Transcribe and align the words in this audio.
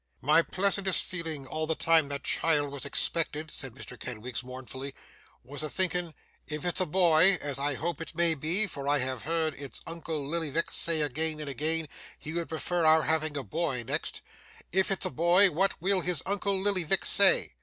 'My 0.19 0.41
pleasantest 0.41 1.03
feeling, 1.03 1.45
all 1.45 1.67
the 1.67 1.75
time 1.75 2.07
that 2.09 2.23
child 2.23 2.71
was 2.71 2.85
expected,' 2.87 3.51
said 3.51 3.75
Mr 3.75 3.99
Kenwigs, 3.99 4.43
mournfully, 4.43 4.95
'was 5.43 5.61
a 5.61 5.69
thinking, 5.69 6.15
"If 6.47 6.65
it's 6.65 6.81
a 6.81 6.87
boy, 6.87 7.37
as 7.39 7.59
I 7.59 7.75
hope 7.75 8.01
it 8.01 8.15
may 8.15 8.33
be; 8.33 8.65
for 8.65 8.87
I 8.87 8.97
have 8.97 9.25
heard 9.25 9.53
its 9.53 9.79
uncle 9.85 10.27
Lillyvick 10.27 10.71
say 10.71 11.01
again 11.01 11.39
and 11.39 11.47
again 11.47 11.87
he 12.17 12.33
would 12.33 12.49
prefer 12.49 12.83
our 12.83 13.03
having 13.03 13.37
a 13.37 13.43
boy 13.43 13.83
next, 13.85 14.23
if 14.71 14.89
it's 14.89 15.05
a 15.05 15.11
boy, 15.11 15.51
what 15.51 15.79
will 15.79 16.01
his 16.01 16.23
uncle 16.25 16.59
Lillyvick 16.59 17.05
say? 17.05 17.53